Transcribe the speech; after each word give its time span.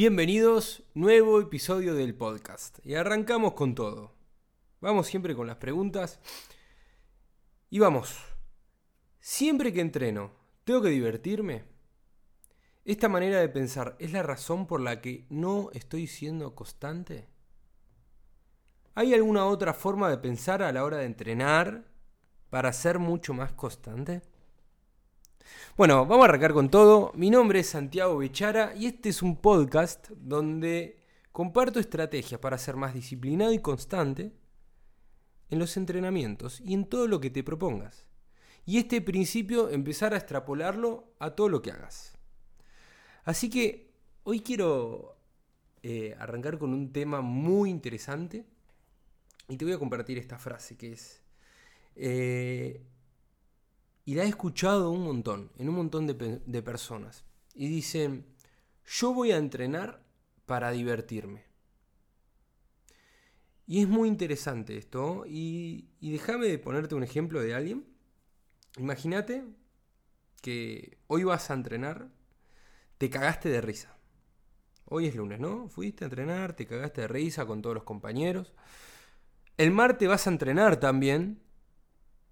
Bienvenidos, 0.00 0.84
nuevo 0.94 1.40
episodio 1.40 1.92
del 1.92 2.14
podcast. 2.14 2.78
Y 2.86 2.94
arrancamos 2.94 3.54
con 3.54 3.74
todo. 3.74 4.14
Vamos 4.80 5.08
siempre 5.08 5.34
con 5.34 5.48
las 5.48 5.56
preguntas. 5.56 6.20
Y 7.68 7.80
vamos. 7.80 8.16
Siempre 9.18 9.72
que 9.72 9.80
entreno, 9.80 10.30
¿tengo 10.62 10.82
que 10.82 10.90
divertirme? 10.90 11.64
¿Esta 12.84 13.08
manera 13.08 13.40
de 13.40 13.48
pensar 13.48 13.96
es 13.98 14.12
la 14.12 14.22
razón 14.22 14.68
por 14.68 14.80
la 14.80 15.00
que 15.00 15.26
no 15.30 15.70
estoy 15.72 16.06
siendo 16.06 16.54
constante? 16.54 17.26
¿Hay 18.94 19.14
alguna 19.14 19.46
otra 19.46 19.74
forma 19.74 20.08
de 20.10 20.18
pensar 20.18 20.62
a 20.62 20.70
la 20.70 20.84
hora 20.84 20.98
de 20.98 21.06
entrenar 21.06 21.88
para 22.50 22.72
ser 22.72 23.00
mucho 23.00 23.34
más 23.34 23.52
constante? 23.52 24.22
Bueno, 25.76 26.06
vamos 26.06 26.24
a 26.24 26.28
arrancar 26.28 26.52
con 26.52 26.70
todo. 26.70 27.12
Mi 27.14 27.30
nombre 27.30 27.60
es 27.60 27.68
Santiago 27.68 28.18
Bechara 28.18 28.74
y 28.74 28.86
este 28.86 29.10
es 29.10 29.22
un 29.22 29.36
podcast 29.36 30.08
donde 30.10 30.98
comparto 31.32 31.78
estrategias 31.78 32.40
para 32.40 32.58
ser 32.58 32.76
más 32.76 32.94
disciplinado 32.94 33.52
y 33.52 33.60
constante 33.60 34.32
en 35.50 35.58
los 35.58 35.76
entrenamientos 35.76 36.60
y 36.60 36.74
en 36.74 36.84
todo 36.84 37.06
lo 37.06 37.20
que 37.20 37.30
te 37.30 37.44
propongas. 37.44 38.06
Y 38.66 38.78
este 38.78 39.00
principio 39.00 39.70
empezar 39.70 40.14
a 40.14 40.16
extrapolarlo 40.16 41.12
a 41.18 41.30
todo 41.30 41.48
lo 41.48 41.62
que 41.62 41.70
hagas. 41.70 42.18
Así 43.24 43.48
que 43.48 43.92
hoy 44.24 44.40
quiero 44.40 45.16
eh, 45.82 46.16
arrancar 46.18 46.58
con 46.58 46.74
un 46.74 46.92
tema 46.92 47.20
muy 47.20 47.70
interesante 47.70 48.44
y 49.48 49.56
te 49.56 49.64
voy 49.64 49.74
a 49.74 49.78
compartir 49.78 50.18
esta 50.18 50.38
frase 50.38 50.76
que 50.76 50.92
es... 50.92 51.22
Eh, 51.94 52.82
y 54.08 54.14
la 54.14 54.24
he 54.24 54.28
escuchado 54.28 54.90
un 54.90 55.04
montón, 55.04 55.52
en 55.58 55.68
un 55.68 55.74
montón 55.74 56.06
de, 56.06 56.62
personas. 56.62 57.26
Y 57.54 57.68
dicen, 57.68 58.24
yo 58.86 59.12
voy 59.12 59.32
a 59.32 59.36
entrenar 59.36 60.02
para 60.46 60.70
divertirme. 60.70 61.44
Y 63.66 63.82
es 63.82 63.86
muy 63.86 64.08
interesante 64.08 64.78
esto. 64.78 65.24
Y, 65.26 65.90
y 66.00 66.10
déjame 66.10 66.56
ponerte 66.56 66.94
un 66.94 67.02
ejemplo 67.02 67.42
de 67.42 67.54
alguien. 67.54 67.84
Imagínate 68.78 69.44
que 70.40 70.96
hoy 71.06 71.24
vas 71.24 71.50
a 71.50 71.54
entrenar, 71.54 72.08
te 72.96 73.10
cagaste 73.10 73.50
de 73.50 73.60
risa. 73.60 73.94
Hoy 74.86 75.04
es 75.04 75.16
lunes, 75.16 75.38
¿no? 75.38 75.68
Fuiste 75.68 76.04
a 76.04 76.06
entrenar, 76.06 76.56
te 76.56 76.66
cagaste 76.66 77.02
de 77.02 77.08
risa 77.08 77.44
con 77.44 77.60
todos 77.60 77.74
los 77.74 77.84
compañeros. 77.84 78.54
El 79.58 79.70
martes 79.70 80.08
vas 80.08 80.26
a 80.26 80.30
entrenar 80.30 80.80
también 80.80 81.42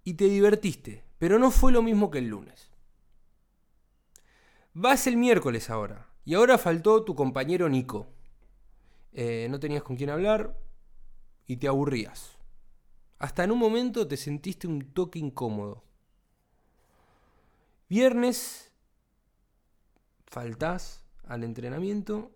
y 0.03 0.15
te 0.15 0.25
divertiste. 0.25 1.05
Pero 1.17 1.39
no 1.39 1.51
fue 1.51 1.71
lo 1.71 1.81
mismo 1.81 2.11
que 2.11 2.19
el 2.19 2.27
lunes. 2.27 2.71
Vas 4.73 5.07
el 5.07 5.17
miércoles 5.17 5.69
ahora. 5.69 6.07
Y 6.23 6.35
ahora 6.35 6.57
faltó 6.57 7.03
tu 7.03 7.15
compañero 7.15 7.69
Nico. 7.69 8.07
Eh, 9.13 9.47
no 9.49 9.59
tenías 9.59 9.81
con 9.81 9.95
quién 9.95 10.09
hablar 10.09 10.55
y 11.47 11.57
te 11.57 11.67
aburrías. 11.67 12.37
Hasta 13.17 13.43
en 13.43 13.51
un 13.51 13.59
momento 13.59 14.07
te 14.07 14.17
sentiste 14.17 14.67
un 14.67 14.93
toque 14.93 15.17
incómodo. 15.17 15.83
Viernes 17.89 18.71
faltás 20.25 21.05
al 21.23 21.43
entrenamiento 21.43 22.31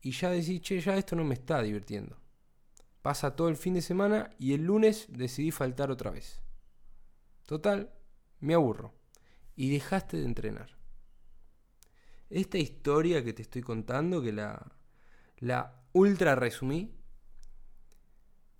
y 0.00 0.12
ya 0.12 0.30
decís, 0.30 0.60
che, 0.62 0.80
ya 0.80 0.96
esto 0.96 1.14
no 1.14 1.24
me 1.24 1.34
está 1.34 1.62
divirtiendo. 1.62 2.16
Pasa 3.02 3.36
todo 3.36 3.48
el 3.48 3.56
fin 3.56 3.74
de 3.74 3.82
semana 3.82 4.30
y 4.38 4.54
el 4.54 4.64
lunes 4.64 5.06
decidí 5.08 5.50
faltar 5.50 5.90
otra 5.90 6.10
vez. 6.10 6.40
Total, 7.46 7.92
me 8.40 8.54
aburro. 8.54 8.94
Y 9.56 9.70
dejaste 9.70 10.18
de 10.18 10.24
entrenar. 10.24 10.76
Esta 12.30 12.58
historia 12.58 13.24
que 13.24 13.32
te 13.32 13.42
estoy 13.42 13.62
contando, 13.62 14.22
que 14.22 14.32
la, 14.32 14.72
la 15.38 15.82
ultra 15.92 16.34
resumí, 16.34 16.92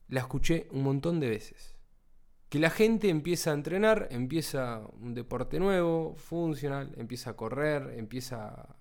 la 0.09 0.21
escuché 0.21 0.69
un 0.71 0.83
montón 0.83 1.21
de 1.21 1.29
veces. 1.29 1.77
Que 2.49 2.59
la 2.59 2.71
gente 2.71 3.11
empieza 3.11 3.51
a 3.51 3.55
entrenar, 3.55 4.09
empieza 4.11 4.87
un 5.00 5.15
deporte 5.15 5.59
nuevo, 5.59 6.17
funcional, 6.17 6.94
empieza 6.97 7.31
a 7.31 7.37
correr, 7.37 7.94
empieza 7.99 8.77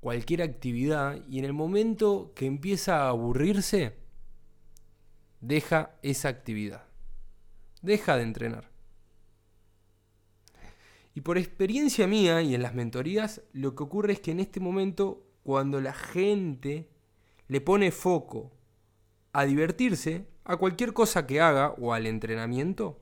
cualquier 0.00 0.42
actividad 0.42 1.18
y 1.26 1.38
en 1.38 1.46
el 1.46 1.54
momento 1.54 2.32
que 2.34 2.44
empieza 2.44 3.04
a 3.04 3.08
aburrirse, 3.08 3.96
deja 5.40 5.96
esa 6.02 6.28
actividad. 6.28 6.84
Deja 7.80 8.16
de 8.18 8.24
entrenar. 8.24 8.73
Y 11.14 11.20
por 11.20 11.38
experiencia 11.38 12.08
mía 12.08 12.42
y 12.42 12.56
en 12.56 12.62
las 12.62 12.74
mentorías, 12.74 13.42
lo 13.52 13.76
que 13.76 13.84
ocurre 13.84 14.14
es 14.14 14.20
que 14.20 14.32
en 14.32 14.40
este 14.40 14.58
momento, 14.58 15.24
cuando 15.44 15.80
la 15.80 15.92
gente 15.92 16.88
le 17.46 17.60
pone 17.60 17.92
foco 17.92 18.50
a 19.32 19.44
divertirse, 19.44 20.26
a 20.42 20.56
cualquier 20.56 20.92
cosa 20.92 21.26
que 21.26 21.40
haga 21.40 21.70
o 21.78 21.92
al 21.92 22.06
entrenamiento, 22.06 23.00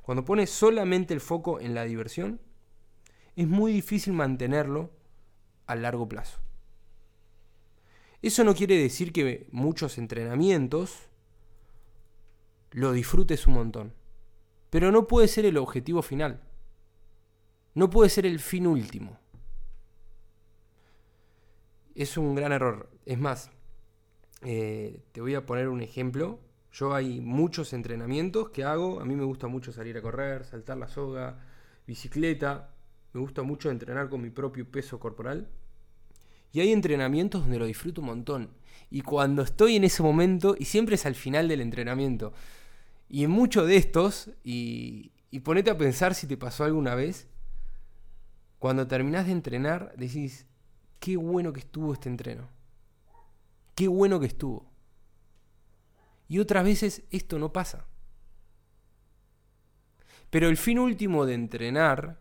cuando 0.00 0.24
pone 0.24 0.46
solamente 0.46 1.12
el 1.12 1.20
foco 1.20 1.60
en 1.60 1.74
la 1.74 1.84
diversión, 1.84 2.40
es 3.36 3.46
muy 3.46 3.72
difícil 3.72 4.14
mantenerlo 4.14 4.90
a 5.66 5.74
largo 5.74 6.08
plazo. 6.08 6.40
Eso 8.22 8.42
no 8.42 8.54
quiere 8.54 8.78
decir 8.78 9.12
que 9.12 9.48
muchos 9.52 9.98
entrenamientos 9.98 11.08
lo 12.70 12.92
disfrutes 12.92 13.46
un 13.46 13.54
montón, 13.54 13.94
pero 14.70 14.90
no 14.90 15.06
puede 15.06 15.28
ser 15.28 15.44
el 15.44 15.58
objetivo 15.58 16.00
final 16.00 16.47
no 17.74 17.90
puede 17.90 18.10
ser 18.10 18.26
el 18.26 18.40
fin 18.40 18.66
último. 18.66 19.18
Es 21.94 22.16
un 22.16 22.34
gran 22.34 22.52
error. 22.52 22.90
Es 23.06 23.18
más, 23.18 23.50
eh, 24.42 25.02
te 25.12 25.20
voy 25.20 25.34
a 25.34 25.46
poner 25.46 25.68
un 25.68 25.80
ejemplo. 25.80 26.40
Yo 26.72 26.94
hay 26.94 27.20
muchos 27.20 27.72
entrenamientos 27.72 28.50
que 28.50 28.64
hago. 28.64 29.00
A 29.00 29.04
mí 29.04 29.16
me 29.16 29.24
gusta 29.24 29.48
mucho 29.48 29.72
salir 29.72 29.96
a 29.96 30.02
correr, 30.02 30.44
saltar 30.44 30.76
la 30.76 30.88
soga, 30.88 31.44
bicicleta. 31.86 32.74
Me 33.12 33.20
gusta 33.20 33.42
mucho 33.42 33.70
entrenar 33.70 34.08
con 34.08 34.20
mi 34.20 34.30
propio 34.30 34.70
peso 34.70 35.00
corporal. 35.00 35.48
Y 36.52 36.60
hay 36.60 36.72
entrenamientos 36.72 37.42
donde 37.42 37.58
lo 37.58 37.66
disfruto 37.66 38.00
un 38.00 38.08
montón. 38.08 38.50
Y 38.90 39.02
cuando 39.02 39.42
estoy 39.42 39.76
en 39.76 39.84
ese 39.84 40.02
momento, 40.02 40.54
y 40.58 40.64
siempre 40.64 40.94
es 40.94 41.04
al 41.04 41.14
final 41.14 41.48
del 41.48 41.60
entrenamiento, 41.60 42.32
y 43.08 43.24
en 43.24 43.30
muchos 43.30 43.66
de 43.66 43.76
estos, 43.76 44.30
y, 44.44 45.12
y 45.30 45.40
ponete 45.40 45.70
a 45.70 45.76
pensar 45.76 46.14
si 46.14 46.26
te 46.26 46.36
pasó 46.36 46.64
alguna 46.64 46.94
vez, 46.94 47.28
cuando 48.58 48.86
terminás 48.86 49.26
de 49.26 49.32
entrenar, 49.32 49.94
decís, 49.96 50.46
qué 50.98 51.16
bueno 51.16 51.52
que 51.52 51.60
estuvo 51.60 51.92
este 51.92 52.08
entreno. 52.08 52.48
Qué 53.74 53.86
bueno 53.86 54.18
que 54.18 54.26
estuvo. 54.26 54.70
Y 56.28 56.40
otras 56.40 56.64
veces 56.64 57.04
esto 57.10 57.38
no 57.38 57.52
pasa. 57.52 57.86
Pero 60.30 60.48
el 60.48 60.56
fin 60.56 60.78
último 60.78 61.24
de 61.24 61.34
entrenar 61.34 62.20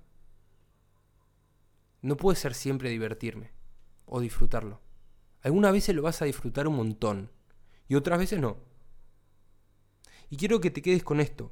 no 2.01 2.15
puede 2.15 2.37
ser 2.37 2.53
siempre 2.53 2.89
divertirme 2.89 3.51
o 4.05 4.21
disfrutarlo. 4.21 4.79
Algunas 5.41 5.71
veces 5.71 5.95
lo 5.95 6.03
vas 6.03 6.21
a 6.21 6.25
disfrutar 6.25 6.67
un 6.67 6.75
montón 6.75 7.31
y 7.87 7.95
otras 7.95 8.19
veces 8.19 8.39
no. 8.39 8.57
Y 10.29 10.37
quiero 10.37 10.61
que 10.61 10.71
te 10.71 10.81
quedes 10.81 11.03
con 11.03 11.19
esto 11.19 11.51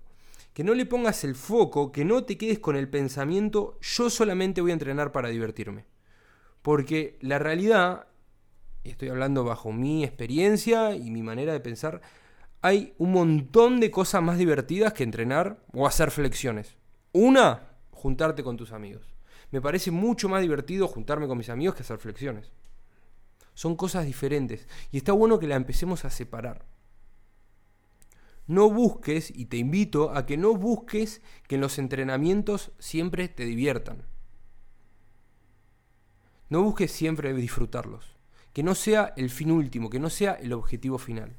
que 0.55 0.63
no 0.63 0.73
le 0.73 0.85
pongas 0.85 1.25
el 1.25 1.35
foco, 1.35 1.91
que 1.91 2.05
no 2.05 2.23
te 2.23 2.37
quedes 2.37 2.59
con 2.59 2.77
el 2.77 2.87
pensamiento, 2.87 3.77
yo 3.81 4.09
solamente 4.09 4.61
voy 4.61 4.71
a 4.71 4.75
entrenar 4.75 5.11
para 5.11 5.27
divertirme. 5.27 5.83
Porque 6.61 7.17
la 7.19 7.39
realidad, 7.39 8.07
estoy 8.85 9.09
hablando 9.09 9.43
bajo 9.43 9.73
mi 9.73 10.05
experiencia 10.05 10.95
y 10.95 11.11
mi 11.11 11.23
manera 11.23 11.51
de 11.51 11.59
pensar, 11.59 11.99
hay 12.61 12.93
un 12.99 13.11
montón 13.11 13.81
de 13.81 13.91
cosas 13.91 14.23
más 14.23 14.37
divertidas 14.37 14.93
que 14.93 15.03
entrenar 15.03 15.59
o 15.73 15.85
hacer 15.85 16.09
flexiones. 16.09 16.77
Una, 17.11 17.63
juntarte 17.91 18.41
con 18.41 18.55
tus 18.55 18.71
amigos. 18.71 19.13
Me 19.51 19.59
parece 19.59 19.91
mucho 19.91 20.29
más 20.29 20.41
divertido 20.41 20.87
juntarme 20.87 21.27
con 21.27 21.37
mis 21.37 21.49
amigos 21.49 21.75
que 21.75 21.81
hacer 21.83 21.97
flexiones. 21.97 22.53
Son 23.55 23.75
cosas 23.75 24.05
diferentes 24.05 24.69
y 24.89 24.95
está 24.95 25.11
bueno 25.11 25.37
que 25.37 25.47
la 25.47 25.55
empecemos 25.57 26.05
a 26.05 26.09
separar 26.09 26.63
no 28.47 28.69
busques, 28.69 29.31
y 29.35 29.45
te 29.45 29.57
invito 29.57 30.11
a 30.11 30.25
que 30.25 30.37
no 30.37 30.55
busques 30.55 31.21
que 31.47 31.55
en 31.55 31.61
los 31.61 31.79
entrenamientos 31.79 32.71
siempre 32.79 33.27
te 33.27 33.45
diviertan. 33.45 34.03
No 36.49 36.61
busques 36.61 36.91
siempre 36.91 37.33
disfrutarlos. 37.33 38.15
Que 38.53 38.63
no 38.63 38.75
sea 38.75 39.13
el 39.17 39.29
fin 39.29 39.51
último, 39.51 39.89
que 39.89 39.99
no 39.99 40.09
sea 40.09 40.33
el 40.33 40.53
objetivo 40.53 40.97
final. 40.97 41.35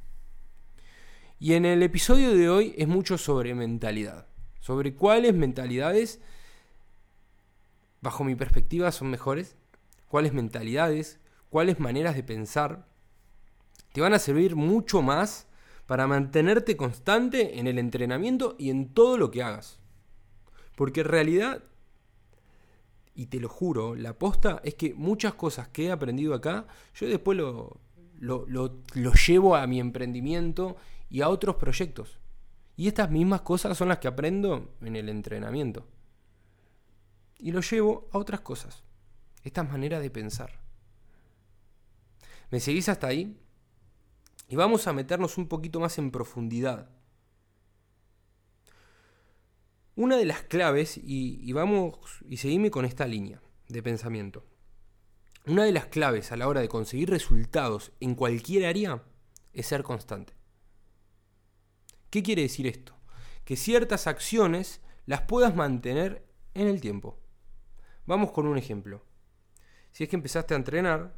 Y 1.38 1.54
en 1.54 1.64
el 1.64 1.82
episodio 1.82 2.34
de 2.34 2.48
hoy 2.48 2.74
es 2.76 2.88
mucho 2.88 3.18
sobre 3.18 3.54
mentalidad. 3.54 4.26
Sobre 4.60 4.94
cuáles 4.94 5.34
mentalidades, 5.34 6.20
bajo 8.00 8.24
mi 8.24 8.34
perspectiva, 8.34 8.90
son 8.92 9.10
mejores. 9.10 9.56
Cuáles 10.08 10.32
mentalidades, 10.32 11.20
cuáles 11.50 11.78
maneras 11.78 12.16
de 12.16 12.22
pensar 12.22 12.86
te 13.96 14.02
van 14.02 14.12
a 14.12 14.18
servir 14.18 14.56
mucho 14.56 15.00
más 15.00 15.46
para 15.86 16.06
mantenerte 16.06 16.76
constante 16.76 17.58
en 17.58 17.66
el 17.66 17.78
entrenamiento 17.78 18.56
y 18.58 18.70
en 18.70 18.92
todo 18.92 19.18
lo 19.18 19.30
que 19.30 19.42
hagas. 19.42 19.80
Porque 20.74 21.00
en 21.00 21.06
realidad 21.06 21.62
y 23.16 23.26
te 23.26 23.40
lo 23.40 23.48
juro, 23.48 23.94
la 23.94 24.18
posta 24.18 24.60
es 24.62 24.74
que 24.74 24.92
muchas 24.92 25.34
cosas 25.34 25.68
que 25.68 25.86
he 25.86 25.90
aprendido 25.90 26.34
acá, 26.34 26.66
yo 26.94 27.08
después 27.08 27.36
lo, 27.38 27.80
lo, 28.18 28.46
lo 28.46 29.12
llevo 29.14 29.56
a 29.56 29.66
mi 29.66 29.80
emprendimiento 29.80 30.76
y 31.08 31.22
a 31.22 31.30
otros 31.30 31.56
proyectos. 31.56 32.18
Y 32.76 32.88
estas 32.88 33.10
mismas 33.10 33.40
cosas 33.40 33.76
son 33.78 33.88
las 33.88 33.98
que 33.98 34.08
aprendo 34.08 34.74
en 34.82 34.96
el 34.96 35.08
entrenamiento. 35.08 35.86
Y 37.38 37.52
lo 37.52 37.62
llevo 37.62 38.06
a 38.12 38.18
otras 38.18 38.40
cosas. 38.40 38.84
Estas 39.42 39.66
maneras 39.70 40.02
de 40.02 40.10
pensar. 40.10 40.60
¿Me 42.50 42.60
seguís 42.60 42.90
hasta 42.90 43.06
ahí? 43.06 43.40
Y 44.48 44.56
vamos 44.56 44.86
a 44.86 44.92
meternos 44.92 45.38
un 45.38 45.48
poquito 45.48 45.80
más 45.80 45.98
en 45.98 46.10
profundidad. 46.10 46.90
Una 49.96 50.16
de 50.16 50.26
las 50.26 50.42
claves, 50.42 51.00
y, 51.02 51.52
vamos, 51.52 51.98
y 52.28 52.36
seguime 52.36 52.70
con 52.70 52.84
esta 52.84 53.06
línea 53.06 53.40
de 53.68 53.82
pensamiento. 53.82 54.44
Una 55.46 55.64
de 55.64 55.72
las 55.72 55.86
claves 55.86 56.32
a 56.32 56.36
la 56.36 56.48
hora 56.48 56.60
de 56.60 56.68
conseguir 56.68 57.08
resultados 57.08 57.92
en 58.00 58.14
cualquier 58.14 58.66
área 58.66 59.02
es 59.52 59.66
ser 59.66 59.82
constante. 59.82 60.34
¿Qué 62.10 62.22
quiere 62.22 62.42
decir 62.42 62.66
esto? 62.66 62.94
Que 63.44 63.56
ciertas 63.56 64.06
acciones 64.06 64.80
las 65.06 65.22
puedas 65.22 65.56
mantener 65.56 66.26
en 66.54 66.68
el 66.68 66.80
tiempo. 66.80 67.18
Vamos 68.06 68.32
con 68.32 68.46
un 68.46 68.58
ejemplo. 68.58 69.04
Si 69.92 70.04
es 70.04 70.10
que 70.10 70.16
empezaste 70.16 70.54
a 70.54 70.58
entrenar, 70.58 71.16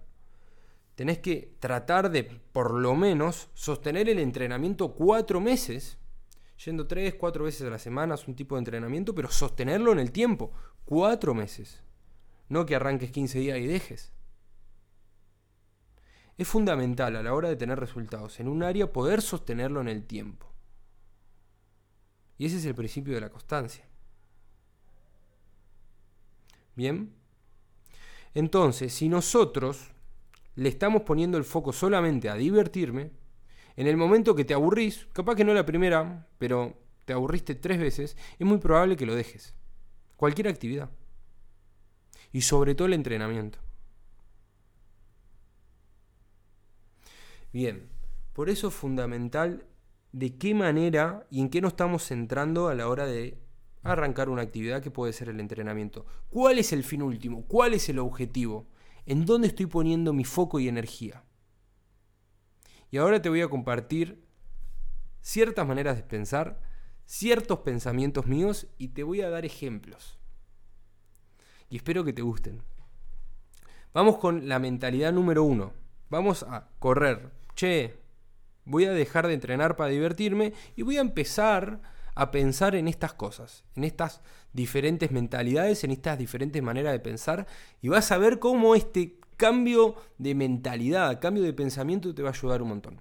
tenés 0.99 1.19
que 1.19 1.55
tratar 1.61 2.11
de, 2.11 2.25
por 2.25 2.75
lo 2.75 2.97
menos, 2.97 3.51
sostener 3.55 4.09
el 4.09 4.19
entrenamiento 4.19 4.97
cuatro 4.97 5.41
meses, 5.41 5.97
yendo 6.65 6.89
tres, 6.89 7.15
cuatro 7.15 7.45
veces 7.45 7.65
a 7.69 7.71
la 7.71 7.79
semana, 7.79 8.17
es 8.17 8.27
un 8.27 8.35
tipo 8.35 8.57
de 8.57 8.63
entrenamiento, 8.63 9.15
pero 9.15 9.31
sostenerlo 9.31 9.93
en 9.93 10.01
el 10.01 10.11
tiempo, 10.11 10.51
cuatro 10.85 11.35
meses. 11.35 11.85
No 12.49 12.67
que 12.67 12.75
arranques 12.75 13.13
15 13.13 13.39
días 13.39 13.59
y 13.59 13.69
dejes. 13.69 14.13
Es 16.37 16.49
fundamental 16.49 17.15
a 17.15 17.23
la 17.23 17.33
hora 17.33 17.49
de 17.49 17.55
tener 17.55 17.79
resultados 17.79 18.41
en 18.41 18.49
un 18.49 18.65
área 18.65 18.93
poder 18.93 19.23
sostenerlo 19.23 19.81
en 19.81 19.89
el 19.89 20.05
tiempo. 20.05 20.53
Y 22.39 22.47
ese 22.47 22.57
es 22.57 22.65
el 22.65 22.75
principio 22.75 23.15
de 23.15 23.21
la 23.21 23.31
constancia. 23.31 23.89
Bien. 26.75 27.15
Entonces, 28.35 28.93
si 28.93 29.09
nosotros 29.09 29.93
le 30.59 30.69
estamos 30.69 31.03
poniendo 31.03 31.39
el 31.39 31.45
foco 31.45 31.73
solamente 31.73 32.29
a 32.29 32.35
divertirme, 32.35 33.13
en 33.77 33.87
el 33.87 33.97
momento 33.97 34.35
que 34.35 34.45
te 34.45 34.55
aburrís, 34.55 35.07
capaz 35.13 35.37
que 35.37 35.45
no 35.45 35.55
la 35.55 35.65
primera, 35.65 36.27
pero 36.37 36.77
te 37.05 37.13
aburriste 37.13 37.55
tres 37.55 37.79
veces, 37.79 38.17
es 38.41 38.45
muy 38.45 38.59
probable 38.59 38.97
que 38.97 39.07
lo 39.07 39.15
dejes. 39.15 39.55
Cualquier 40.17 40.49
actividad. 40.49 40.91
Y 42.33 42.41
sobre 42.41 42.75
todo 42.75 42.89
el 42.89 42.95
entrenamiento. 42.95 43.61
Bien, 47.53 47.89
por 48.33 48.51
eso 48.51 48.67
es 48.67 48.75
fundamental 48.75 49.65
de 50.11 50.39
qué 50.39 50.55
manera 50.55 51.25
y 51.31 51.41
en 51.41 51.51
qué 51.51 51.61
nos 51.61 51.75
estamos 51.75 52.03
centrando 52.03 52.67
a 52.67 52.75
la 52.75 52.89
hora 52.89 53.07
de 53.07 53.39
arrancar 53.85 54.29
una 54.29 54.43
actividad 54.43 54.83
que 54.83 54.91
puede 54.91 55.13
ser 55.13 55.29
el 55.29 55.39
entrenamiento. 55.39 56.05
¿Cuál 56.31 56.59
es 56.59 56.73
el 56.73 56.83
fin 56.83 57.01
último? 57.01 57.45
¿Cuál 57.47 57.75
es 57.75 57.89
el 57.89 58.01
objetivo? 58.01 58.67
¿En 59.09 59.25
dónde 59.25 59.49
estoy 59.49 59.65
poniendo 59.65 60.13
mi 60.13 60.25
foco 60.25 60.61
y 60.61 60.69
energía? 60.69 61.25
Y 62.91 62.99
ahora 62.99 63.23
te 63.23 63.31
voy 63.31 63.41
a 63.41 63.49
compartir 63.49 64.23
ciertas 65.23 65.67
maneras 65.67 65.97
de 65.97 66.03
pensar, 66.03 66.61
ciertos 67.07 67.61
pensamientos 67.61 68.27
míos 68.27 68.67
y 68.77 68.89
te 68.89 69.03
voy 69.05 69.23
a 69.23 69.31
dar 69.31 69.47
ejemplos. 69.47 70.19
Y 71.71 71.77
espero 71.77 72.05
que 72.05 72.13
te 72.13 72.21
gusten. 72.21 72.63
Vamos 73.95 74.19
con 74.19 74.47
la 74.47 74.59
mentalidad 74.59 75.11
número 75.11 75.43
uno. 75.43 75.73
Vamos 76.11 76.43
a 76.43 76.69
correr. 76.79 77.31
Che, 77.55 77.97
voy 78.67 78.85
a 78.85 78.93
dejar 78.93 79.27
de 79.27 79.33
entrenar 79.33 79.75
para 79.77 79.89
divertirme 79.89 80.53
y 80.77 80.83
voy 80.83 80.99
a 80.99 81.01
empezar 81.01 81.81
a 82.19 82.33
pensar 82.33 82.75
en 82.75 82.89
estas 82.89 83.15
cosas, 83.15 83.63
en 83.77 83.85
estas 83.85 84.23
diferentes 84.53 85.13
mentalidades, 85.13 85.85
en 85.85 85.93
estas 85.93 86.19
diferentes 86.19 86.61
maneras 86.61 86.93
de 86.93 86.99
pensar 86.99 87.47
y 87.81 87.91
vas 87.91 88.11
a 88.11 88.19
ver 88.19 88.41
cómo 88.41 88.75
este 88.75 89.21
cambio 89.37 89.95
de 90.19 90.35
mentalidad, 90.35 91.21
cambio 91.21 91.45
de 91.45 91.53
pensamiento 91.53 92.13
te 92.13 92.23
va 92.23 92.31
a 92.31 92.33
ayudar 92.33 92.61
un 92.61 92.71
montón. 92.71 93.01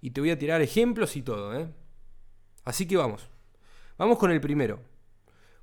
Y 0.00 0.10
te 0.10 0.20
voy 0.20 0.30
a 0.30 0.38
tirar 0.38 0.62
ejemplos 0.62 1.14
y 1.14 1.22
todo, 1.22 1.56
¿eh? 1.56 1.72
Así 2.64 2.88
que 2.88 2.96
vamos. 2.96 3.30
Vamos 3.98 4.18
con 4.18 4.32
el 4.32 4.40
primero. 4.40 4.80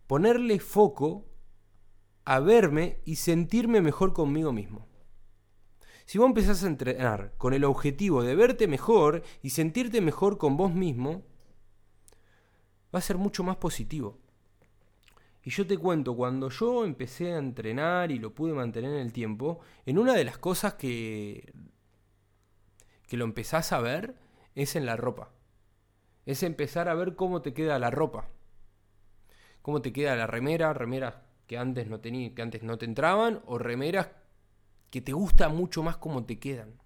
Ponerle 0.07 0.59
foco 0.59 1.25
a 2.23 2.39
verme 2.39 3.01
y 3.03 3.17
sentirme 3.17 3.81
mejor 3.81 4.13
conmigo 4.13 4.53
mismo. 4.53 4.88
Si 6.05 6.19
vos 6.19 6.27
empezás 6.27 6.63
a 6.63 6.67
entrenar 6.67 7.33
con 7.38 7.53
el 7.53 7.65
objetivo 7.65 8.23
de 8.23 8.35
verte 8.35 8.69
mejor 8.69 9.23
y 9.41 9.50
sentirte 9.50 10.00
mejor 10.00 10.38
con 10.38 10.55
vos 10.55 10.73
mismo, 10.73 11.25
va 12.93 12.99
a 12.99 13.01
ser 13.01 13.17
mucho 13.17 13.43
más 13.43 13.57
positivo. 13.57 14.19
Y 15.43 15.49
yo 15.49 15.67
te 15.67 15.77
cuento, 15.77 16.15
cuando 16.15 16.49
yo 16.49 16.85
empecé 16.85 17.33
a 17.33 17.37
entrenar 17.37 18.11
y 18.11 18.19
lo 18.19 18.33
pude 18.33 18.53
mantener 18.53 18.91
en 18.91 18.99
el 18.99 19.11
tiempo, 19.11 19.59
en 19.85 19.97
una 19.97 20.13
de 20.13 20.23
las 20.23 20.37
cosas 20.37 20.75
que, 20.75 21.53
que 23.07 23.17
lo 23.17 23.25
empezás 23.25 23.73
a 23.73 23.81
ver 23.81 24.15
es 24.55 24.75
en 24.75 24.85
la 24.85 24.95
ropa. 24.95 25.31
Es 26.25 26.43
empezar 26.43 26.87
a 26.87 26.93
ver 26.93 27.15
cómo 27.15 27.41
te 27.41 27.53
queda 27.53 27.77
la 27.77 27.91
ropa. 27.91 28.29
Cómo 29.61 29.81
te 29.81 29.91
queda 29.91 30.15
la 30.15 30.27
remera, 30.27 30.73
remeras 30.73 31.15
que 31.47 31.57
antes 31.57 31.87
no 31.87 31.99
tenía, 31.99 32.33
que 32.33 32.41
antes 32.41 32.63
no 32.63 32.77
te 32.77 32.85
entraban, 32.85 33.41
o 33.45 33.57
remeras 33.57 34.09
que 34.89 35.01
te 35.01 35.11
gusta 35.11 35.49
mucho 35.49 35.83
más 35.83 35.97
cómo 35.97 36.23
te 36.23 36.39
quedan. 36.39 36.79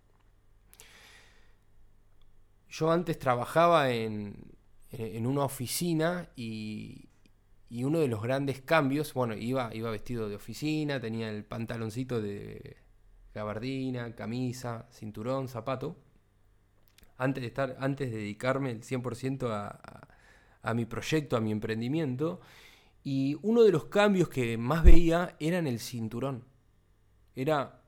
Yo 2.69 2.91
antes 2.91 3.19
trabajaba 3.19 3.91
en, 3.91 4.56
en 4.91 5.27
una 5.27 5.43
oficina 5.43 6.29
y, 6.35 7.09
uno 7.69 7.99
de 7.99 8.07
los 8.07 8.21
grandes 8.21 8.61
cambios, 8.61 9.13
bueno, 9.13 9.35
iba, 9.35 9.73
iba 9.73 9.91
vestido 9.91 10.29
de 10.29 10.35
oficina, 10.35 10.99
tenía 10.99 11.29
el 11.29 11.43
pantaloncito 11.43 12.21
de 12.21 12.77
gabardina, 13.33 14.15
camisa, 14.15 14.87
cinturón, 14.91 15.47
zapato. 15.47 15.97
Antes 17.17 17.41
de, 17.41 17.47
estar, 17.47 17.77
antes 17.79 18.11
de 18.11 18.17
dedicarme 18.17 18.71
el 18.71 18.83
100% 18.83 19.49
a, 19.49 19.67
a, 19.67 20.07
a 20.61 20.73
mi 20.73 20.85
proyecto, 20.85 21.35
a 21.35 21.41
mi 21.41 21.51
emprendimiento, 21.51 22.39
y 23.03 23.37
uno 23.41 23.63
de 23.63 23.71
los 23.71 23.85
cambios 23.85 24.29
que 24.29 24.57
más 24.57 24.83
veía 24.83 25.35
era 25.39 25.57
en 25.57 25.67
el 25.67 25.79
cinturón. 25.79 26.45
Era 27.35 27.81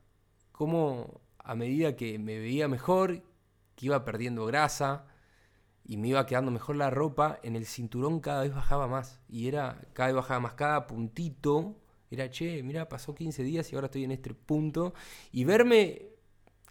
como 0.52 1.22
a 1.40 1.56
medida 1.56 1.96
que 1.96 2.20
me 2.20 2.38
veía 2.38 2.68
mejor, 2.68 3.24
que 3.76 3.86
iba 3.86 4.04
perdiendo 4.04 4.46
grasa 4.46 5.09
y 5.86 5.98
me 5.98 6.10
iba 6.10 6.26
quedando 6.26 6.52
mejor 6.52 6.76
la 6.76 6.90
ropa, 6.90 7.40
en 7.44 7.56
el 7.56 7.66
cinturón 7.66 8.20
cada 8.20 8.44
vez 8.44 8.54
bajaba 8.54 8.88
más. 8.88 9.20
Y 9.28 9.48
era, 9.48 9.82
cada 9.94 10.08
vez 10.08 10.16
bajaba 10.16 10.40
más, 10.40 10.54
cada 10.54 10.88
puntito 10.88 11.76
era, 12.12 12.30
che, 12.30 12.64
mira, 12.64 12.90
pasó 12.90 13.14
15 13.14 13.44
días 13.44 13.72
y 13.72 13.76
ahora 13.76 13.86
estoy 13.86 14.04
en 14.04 14.12
este 14.12 14.34
punto. 14.34 14.94
Y 15.32 15.44
verme 15.44 16.08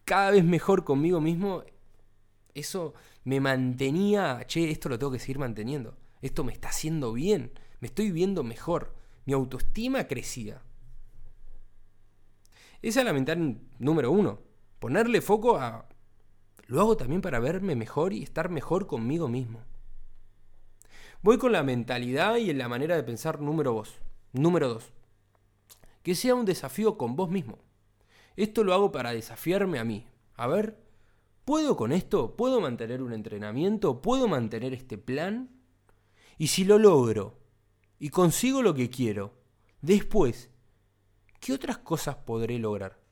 cada 0.04 0.32
vez 0.32 0.44
mejor 0.44 0.84
conmigo 0.84 1.20
mismo, 1.20 1.62
eso 2.54 2.94
me 3.24 3.40
mantenía, 3.40 4.44
che, 4.46 4.70
esto 4.70 4.88
lo 4.88 4.98
tengo 4.98 5.12
que 5.12 5.18
seguir 5.18 5.38
manteniendo. 5.38 5.96
Esto 6.20 6.42
me 6.42 6.52
está 6.52 6.68
haciendo 6.68 7.12
bien, 7.12 7.52
me 7.80 7.88
estoy 7.88 8.10
viendo 8.10 8.42
mejor. 8.42 8.94
Mi 9.26 9.32
autoestima 9.32 10.06
crecía. 10.08 10.62
Esa 12.82 13.00
es 13.00 13.06
la 13.06 13.12
mental 13.12 13.60
número 13.78 14.10
uno. 14.10 14.40
Ponerle 14.78 15.20
foco 15.20 15.56
a... 15.56 15.88
Lo 16.68 16.82
hago 16.82 16.98
también 16.98 17.22
para 17.22 17.40
verme 17.40 17.74
mejor 17.74 18.12
y 18.12 18.22
estar 18.22 18.50
mejor 18.50 18.86
conmigo 18.86 19.26
mismo. 19.26 19.62
Voy 21.22 21.38
con 21.38 21.50
la 21.50 21.62
mentalidad 21.62 22.36
y 22.36 22.50
en 22.50 22.58
la 22.58 22.68
manera 22.68 22.94
de 22.94 23.02
pensar 23.02 23.40
número 23.40 23.72
dos. 23.72 23.94
Número 24.34 24.68
dos. 24.68 24.92
Que 26.02 26.14
sea 26.14 26.34
un 26.34 26.44
desafío 26.44 26.98
con 26.98 27.16
vos 27.16 27.30
mismo. 27.30 27.58
Esto 28.36 28.64
lo 28.64 28.74
hago 28.74 28.92
para 28.92 29.12
desafiarme 29.12 29.78
a 29.78 29.84
mí. 29.84 30.06
A 30.34 30.46
ver, 30.46 30.78
¿puedo 31.46 31.74
con 31.74 31.90
esto? 31.90 32.36
¿Puedo 32.36 32.60
mantener 32.60 33.00
un 33.02 33.14
entrenamiento? 33.14 34.02
¿Puedo 34.02 34.28
mantener 34.28 34.74
este 34.74 34.98
plan? 34.98 35.48
Y 36.36 36.48
si 36.48 36.64
lo 36.64 36.78
logro 36.78 37.38
y 37.98 38.10
consigo 38.10 38.60
lo 38.60 38.74
que 38.74 38.90
quiero, 38.90 39.32
después 39.80 40.50
¿qué 41.40 41.54
otras 41.54 41.78
cosas 41.78 42.16
podré 42.16 42.58
lograr? 42.58 43.07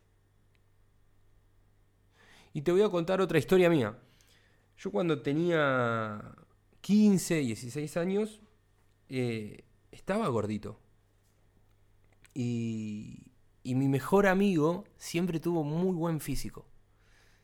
Y 2.57 2.63
te 2.63 2.73
voy 2.73 2.81
a 2.81 2.89
contar 2.89 3.21
otra 3.21 3.39
historia 3.39 3.69
mía. 3.69 3.99
Yo 4.79 4.91
cuando 4.91 5.21
tenía 5.21 6.35
15, 6.81 7.41
16 7.41 7.99
años, 7.99 8.41
eh, 9.11 9.67
estaba 9.93 10.27
gordito. 10.29 10.81
Y, 12.33 13.27
mi 13.63 13.89
mejor 13.89 14.27
amigo 14.27 14.85
siempre 14.97 15.39
tuvo 15.39 15.65
muy 15.65 15.95
buen 15.95 16.19
físico. 16.19 16.67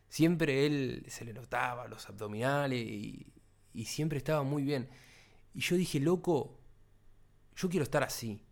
Siempre 0.08 0.64
él 0.64 1.04
se 1.08 1.26
le 1.26 1.34
notaba 1.34 1.88
los 1.88 2.08
abdominales 2.08 2.80
y, 2.80 3.26
y 3.74 3.84
siempre 3.84 4.16
estaba 4.16 4.42
muy 4.44 4.62
bien. 4.62 4.88
Y 5.52 5.60
yo 5.60 5.76
dije, 5.76 6.00
loco, 6.00 6.58
yo 7.54 7.68
quiero 7.68 7.84
estar 7.84 8.02
así. 8.02 8.46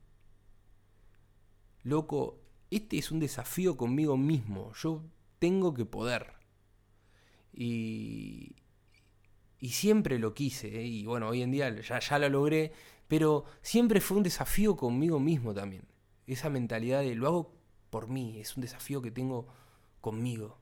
loco, 1.85 2.39
este 2.71 2.99
es 2.99 3.11
un 3.11 3.19
desafío 3.19 3.79
conmigo 3.79 4.19
mismo, 4.19 4.75
yo 4.75 5.03
tengo 5.39 5.73
que 5.73 5.87
poder. 5.87 6.40
Y, 7.53 8.57
y 9.59 9.69
siempre 9.71 10.19
lo 10.19 10.33
quise, 10.35 10.81
¿eh? 10.81 10.87
y 10.87 11.05
bueno, 11.05 11.29
hoy 11.29 11.43
en 11.43 11.51
día 11.51 11.81
ya, 11.81 11.99
ya 12.01 12.19
lo 12.19 12.29
logré, 12.29 12.73
pero 13.09 13.45
siempre 13.61 14.01
fue 14.01 14.17
un 14.17 14.23
desafío 14.23 14.77
conmigo 14.77 15.21
mismo 15.21 15.53
también. 15.53 15.83
Esa 16.27 16.49
mentalidad 16.49 17.01
de 17.01 17.15
lo 17.15 17.27
hago 17.27 17.55
por 17.91 18.09
mí, 18.09 18.39
es 18.41 18.57
un 18.57 18.63
desafío 18.63 19.03
que 19.03 19.11
tengo 19.11 19.49
conmigo. 20.01 20.59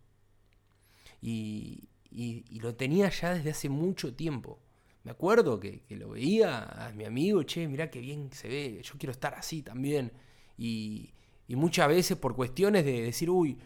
Y, 1.21 1.89
y, 2.11 2.59
lo 2.61 2.75
tenía 2.75 3.11
ya 3.11 3.35
desde 3.35 3.51
hace 3.51 3.69
mucho 3.69 4.15
tiempo. 4.15 4.61
Me 5.05 5.11
acuerdo 5.11 5.61
que, 5.61 5.85
lo 5.91 6.11
veía 6.11 6.87
a 6.87 6.93
mi 6.93 7.05
amigo, 7.05 7.43
che, 7.43 7.69
mirá 7.69 7.91
qué 7.91 8.01
bien 8.01 8.31
se 8.33 8.49
ve, 8.49 8.81
yo 8.83 8.95
quiero 8.99 9.13
estar 9.13 9.35
así 9.35 9.63
también. 9.63 10.13
Y, 10.57 11.13
y 11.47 11.57
muchas 11.57 11.89
veces 11.89 12.17
por 12.17 12.35
cuestiones 12.35 12.85
de 12.85 13.03
decir, 13.03 13.31
uy, 13.31 13.59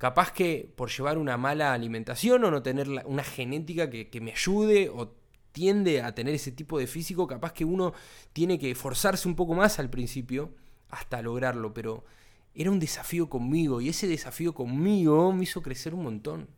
capaz 0.00 0.32
que 0.32 0.72
por 0.76 0.88
llevar 0.88 1.18
una 1.18 1.36
mala 1.36 1.74
alimentación 1.74 2.42
o 2.44 2.50
no 2.50 2.62
tener 2.62 2.88
una 3.04 3.22
genética 3.22 3.90
que, 3.90 4.08
que 4.08 4.22
me 4.22 4.32
ayude 4.32 4.88
o 4.88 5.12
tiende 5.52 6.00
a 6.00 6.14
tener 6.14 6.34
ese 6.34 6.52
tipo 6.52 6.78
de 6.78 6.86
físico, 6.86 7.26
capaz 7.26 7.52
que 7.52 7.66
uno 7.66 7.92
tiene 8.32 8.58
que 8.58 8.70
esforzarse 8.70 9.28
un 9.28 9.36
poco 9.36 9.52
más 9.54 9.78
al 9.78 9.90
principio 9.90 10.54
hasta 10.88 11.20
lograrlo, 11.20 11.74
pero 11.74 12.06
era 12.54 12.70
un 12.70 12.80
desafío 12.80 13.28
conmigo 13.28 13.82
y 13.82 13.90
ese 13.90 14.06
desafío 14.06 14.54
conmigo 14.54 15.34
me 15.34 15.42
hizo 15.42 15.60
crecer 15.60 15.92
un 15.92 16.04
montón. 16.04 16.48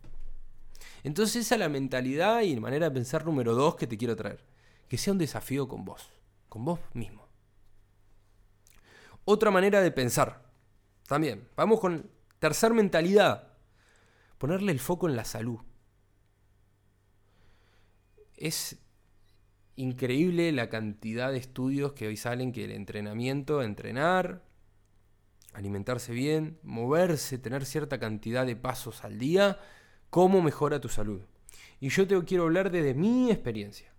Entonces 1.02 1.44
esa 1.44 1.56
es 1.56 1.58
la 1.58 1.68
mentalidad 1.68 2.42
y 2.42 2.54
manera 2.60 2.90
de 2.90 2.94
pensar 2.94 3.26
número 3.26 3.54
dos 3.54 3.74
que 3.74 3.88
te 3.88 3.98
quiero 3.98 4.14
traer. 4.14 4.44
Que 4.88 4.98
sea 4.98 5.14
un 5.14 5.18
desafío 5.18 5.66
con 5.66 5.84
vos, 5.84 6.10
con 6.48 6.64
vos 6.64 6.78
mismo. 6.94 7.26
Otra 9.24 9.50
manera 9.50 9.80
de 9.80 9.90
pensar. 9.90 10.44
También, 11.08 11.48
vamos 11.56 11.80
con 11.80 12.08
tercer 12.42 12.74
mentalidad. 12.74 13.52
Ponerle 14.38 14.72
el 14.72 14.80
foco 14.80 15.08
en 15.08 15.14
la 15.14 15.24
salud. 15.24 15.60
Es 18.36 18.82
increíble 19.76 20.50
la 20.50 20.68
cantidad 20.68 21.30
de 21.30 21.38
estudios 21.38 21.92
que 21.92 22.08
hoy 22.08 22.16
salen 22.16 22.50
que 22.50 22.64
el 22.64 22.72
entrenamiento, 22.72 23.62
entrenar, 23.62 24.42
alimentarse 25.52 26.12
bien, 26.12 26.58
moverse, 26.64 27.38
tener 27.38 27.64
cierta 27.64 28.00
cantidad 28.00 28.44
de 28.44 28.56
pasos 28.56 29.04
al 29.04 29.20
día, 29.20 29.60
cómo 30.10 30.42
mejora 30.42 30.80
tu 30.80 30.88
salud. 30.88 31.20
Y 31.78 31.90
yo 31.90 32.08
te 32.08 32.20
quiero 32.24 32.42
hablar 32.42 32.72
desde 32.72 32.94
mi 32.94 33.30
experiencia. 33.30 33.94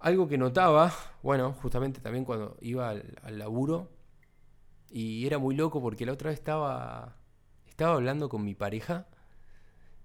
Algo 0.00 0.28
que 0.28 0.36
notaba, 0.36 0.92
bueno, 1.22 1.54
justamente 1.54 2.02
también 2.02 2.26
cuando 2.26 2.58
iba 2.60 2.90
al, 2.90 3.38
laburo, 3.38 3.90
y 4.90 5.26
era 5.26 5.38
muy 5.38 5.54
loco 5.54 5.80
porque 5.80 6.06
la 6.06 6.12
otra 6.12 6.30
vez 6.30 6.38
estaba, 6.38 7.16
estaba 7.66 7.94
hablando 7.94 8.28
con 8.28 8.44
mi 8.44 8.54
pareja 8.54 9.06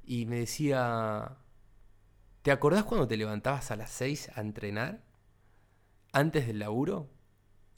y 0.06 0.26
me 0.26 0.40
decía, 0.40 1.38
¿Te 2.46 2.52
acordás 2.52 2.84
cuando 2.84 3.08
te 3.08 3.18
levantabas 3.18 3.72
a 3.72 3.76
las 3.76 3.90
6 3.90 4.30
a 4.36 4.42
entrenar? 4.42 5.02
Antes 6.12 6.46
del 6.46 6.60
laburo. 6.60 7.10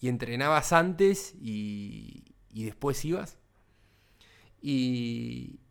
Y 0.02 0.10
entrenabas 0.10 0.74
antes 0.74 1.34
y, 1.40 2.36
y 2.50 2.66
después 2.66 3.06
ibas. 3.06 3.40
Y, 4.62 5.62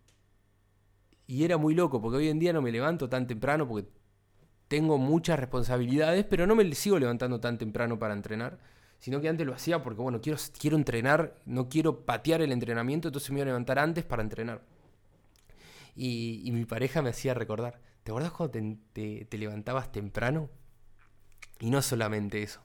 y 1.26 1.45
era 1.45 1.59
muy 1.59 1.75
loco, 1.75 2.00
porque 2.00 2.16
hoy 2.16 2.28
en 2.31 2.38
día 2.38 2.55
no 2.55 2.62
me 2.62 2.73
levanto 2.73 3.11
tan 3.11 3.26
temprano 3.26 3.69
porque 3.69 3.87
tengo 4.66 4.97
muchas 4.97 5.38
responsabilidades, 5.38 6.25
pero 6.25 6.47
no 6.47 6.55
me 6.57 6.75
sigo 6.75 6.99
levantando 6.99 7.38
tan 7.38 7.59
temprano 7.59 7.99
para 7.99 8.14
entrenar, 8.14 8.59
sino 8.98 9.20
que 9.20 9.28
antes 9.28 9.46
lo 9.46 9.54
hacía 9.54 9.82
porque, 9.82 10.00
bueno, 10.00 10.20
quiero, 10.20 10.38
quiero 10.58 10.76
entrenar, 10.76 11.36
no 11.44 11.68
quiero 11.68 12.04
patear 12.04 12.42
el 12.42 12.52
entrenamiento, 12.52 13.08
entonces 13.08 13.30
me 13.30 13.38
iba 13.38 13.44
a 13.44 13.46
levantar 13.46 13.78
antes 13.78 14.04
para 14.04 14.22
entrenar. 14.22 14.62
Y, 15.94 16.50
mi 16.52 16.64
pareja 16.66 17.02
me 17.02 17.10
hacía 17.10 17.34
recordar, 17.34 17.80
¿Te 18.02 18.12
acuerdas 18.12 18.30
cuando 18.30 18.78
te, 18.92 19.26
levantabas 19.32 19.90
temprano? 19.90 20.48
Y 21.58 21.70
no 21.70 21.82
solamente 21.82 22.40
eso, 22.42 22.60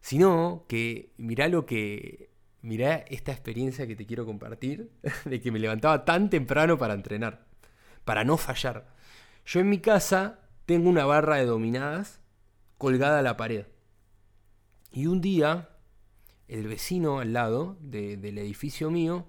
sino 0.00 0.66
que 0.68 1.12
mirá 1.16 1.48
lo 1.48 1.66
que. 1.66 2.30
Mirá 2.62 2.96
esta 3.08 3.32
experiencia 3.32 3.86
que 3.86 3.96
te 3.96 4.06
quiero 4.06 4.26
compartir, 4.26 4.90
de 5.24 5.40
que 5.40 5.50
me 5.50 5.58
levantaba 5.58 6.04
tan 6.04 6.30
temprano 6.30 6.78
para 6.78 6.94
entrenar, 6.94 7.46
para 8.04 8.24
no 8.24 8.36
fallar. 8.36 8.86
Yo 9.44 9.60
en 9.60 9.68
mi 9.68 9.78
casa 9.78 10.40
tengo 10.64 10.88
una 10.88 11.04
barra 11.06 11.36
de 11.36 11.46
dominadas 11.46 12.20
colgada 12.78 13.20
a 13.20 13.22
la 13.22 13.36
pared. 13.36 13.66
Y 14.96 15.08
un 15.08 15.20
día, 15.20 15.68
el 16.48 16.66
vecino 16.68 17.18
al 17.18 17.34
lado 17.34 17.76
del 17.82 18.38
edificio 18.38 18.90
mío 18.90 19.26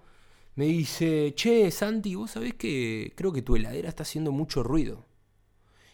me 0.55 0.63
dice, 0.63 1.33
che, 1.35 1.69
Santi, 1.71 2.15
vos 2.15 2.31
sabés 2.31 2.53
que 2.53 3.11
creo 3.17 3.33
que 3.33 3.41
tu 3.41 3.57
heladera 3.57 3.89
está 3.89 4.03
haciendo 4.03 4.31
mucho 4.31 4.63
ruido. 4.63 5.05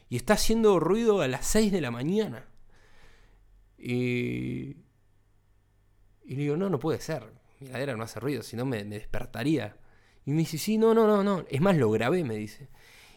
Y 0.10 0.16
está 0.16 0.36
haciendo 0.36 0.80
ruido 0.80 1.22
a 1.22 1.28
las 1.28 1.48
6 1.48 1.72
de 1.72 1.82
la 1.82 1.90
mañana. 1.90 2.46
Y, 3.80 4.78
y 6.24 6.36
le 6.36 6.44
digo, 6.44 6.56
no, 6.56 6.70
no 6.70 6.78
puede 6.78 7.02
ser. 7.02 7.34
Mi 7.60 7.70
heladera 7.70 7.98
no 7.98 8.04
hace 8.04 8.20
ruido, 8.20 8.44
si 8.44 8.56
no 8.56 8.68
me, 8.68 8.86
me 8.86 9.00
despertaría. 9.00 9.76
Y 10.24 10.34
me 10.34 10.38
dice, 10.42 10.60
sí, 10.60 10.78
no, 10.78 10.94
no, 10.94 11.08
no, 11.08 11.24
no. 11.24 11.46
Es 11.50 11.62
más, 11.62 11.78
lo 11.78 11.90
grabé, 11.90 12.24
me 12.24 12.36
dice. 12.36 12.70